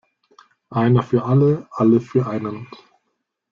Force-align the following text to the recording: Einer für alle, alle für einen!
Einer 0.71 1.03
für 1.03 1.25
alle, 1.25 1.67
alle 1.69 2.01
für 2.01 2.25
einen! 2.25 2.67